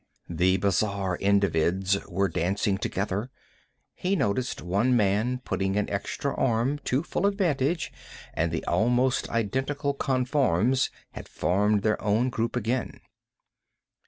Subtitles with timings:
[0.31, 3.29] The bizarre Individs were dancing together
[3.93, 7.93] he noticed one man putting an extra arm to full advantage
[8.33, 12.99] and the almost identical Conforms had formed their own group again.